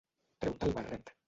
Treu-te 0.45 0.69
el 0.71 0.75
barret. 0.79 1.15